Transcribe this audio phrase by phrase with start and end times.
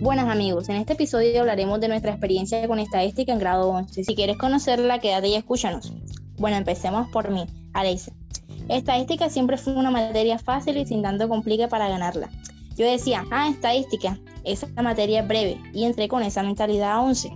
[0.00, 4.04] Buenas amigos, en este episodio hablaremos de nuestra experiencia con estadística en grado 11.
[4.04, 5.92] Si quieres conocerla, quédate y escúchanos.
[6.36, 8.12] Bueno, empecemos por mí, Alexa.
[8.68, 12.30] Estadística siempre fue una materia fácil y sin tanto complique para ganarla.
[12.76, 17.32] Yo decía, ah, estadística, esa materia es breve, y entré con esa mentalidad a 11.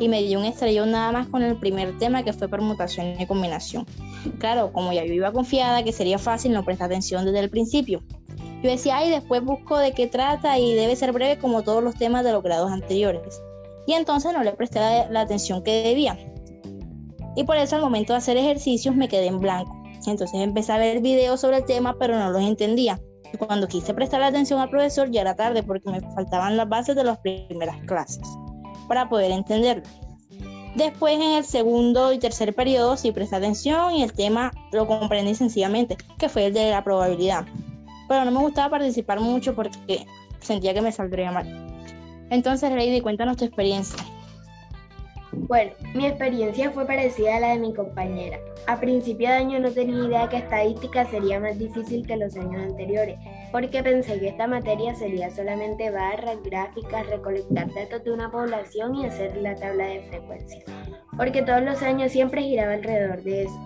[0.00, 3.26] Y me dio un estrellón nada más con el primer tema que fue permutación y
[3.26, 3.84] combinación.
[4.38, 8.02] Claro, como ya yo iba confiada que sería fácil, no presté atención desde el principio.
[8.62, 11.94] Yo decía, ay, después busco de qué trata y debe ser breve como todos los
[11.94, 13.42] temas de los grados anteriores.
[13.86, 16.18] Y entonces no le presté la, atención que debía.
[17.36, 19.76] Y por eso al momento de hacer ejercicios me quedé en blanco.
[20.06, 23.00] Entonces empecé a ver videos sobre el tema, pero no los entendía.
[23.32, 26.68] Y cuando quise prestar la atención al profesor ya era tarde porque me faltaban las
[26.68, 28.22] bases de las primeras clases
[28.88, 29.84] para poder entenderlo.
[30.76, 35.34] Después en el segundo y tercer periodo sí presté atención y el tema lo comprendí
[35.34, 37.46] sencillamente, que fue el de la probabilidad
[38.08, 40.06] pero no me gustaba participar mucho porque
[40.40, 41.46] sentía que me saldría mal.
[42.30, 44.02] Entonces, Lady, cuéntanos tu experiencia.
[45.32, 48.38] Bueno, mi experiencia fue parecida a la de mi compañera.
[48.66, 52.62] A principio de año no tenía idea que estadística sería más difícil que los años
[52.62, 53.18] anteriores,
[53.52, 59.06] porque pensé que esta materia sería solamente barras, gráficas, recolectar datos de una población y
[59.06, 60.64] hacer la tabla de frecuencia,
[61.16, 63.65] porque todos los años siempre giraba alrededor de eso.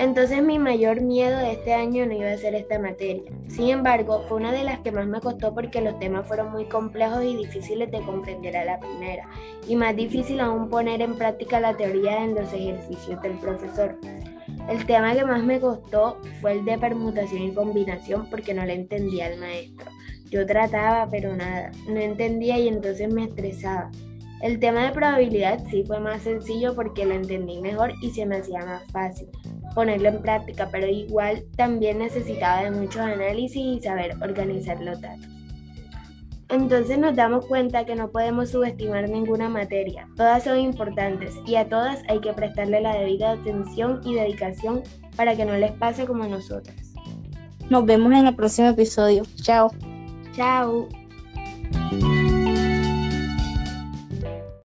[0.00, 3.22] Entonces mi mayor miedo de este año no iba a ser esta materia.
[3.48, 6.64] Sin embargo, fue una de las que más me costó porque los temas fueron muy
[6.64, 9.28] complejos y difíciles de comprender a la primera,
[9.68, 13.98] y más difícil aún poner en práctica la teoría en los ejercicios del profesor.
[14.70, 18.76] El tema que más me costó fue el de permutación y combinación porque no le
[18.76, 19.90] entendía al maestro.
[20.30, 23.90] Yo trataba, pero nada, no entendía y entonces me estresaba.
[24.40, 28.36] El tema de probabilidad sí fue más sencillo porque lo entendí mejor y se me
[28.38, 29.28] hacía más fácil
[29.74, 35.28] ponerlo en práctica, pero igual también necesitaba de muchos análisis y saber organizar los datos.
[36.48, 41.68] Entonces nos damos cuenta que no podemos subestimar ninguna materia, todas son importantes y a
[41.68, 44.82] todas hay que prestarle la debida atención y dedicación
[45.16, 46.76] para que no les pase como a nosotras.
[47.68, 49.22] Nos vemos en el próximo episodio.
[49.42, 49.70] Chao.
[50.34, 50.88] Chao.